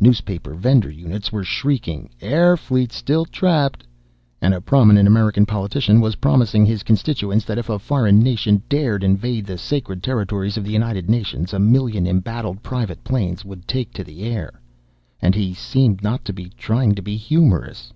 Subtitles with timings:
[0.00, 3.84] Newspaper vendor units were shrieking, "Air Fleet Still Trapped!"
[4.40, 9.04] and a prominent American politician was promising his constituents that if a foreign nation dared
[9.04, 13.92] invade the sacred territories of the United Nations, a million embattled private planes would take
[13.92, 14.62] the air.
[15.20, 17.92] And he seemed not even trying to be humorous!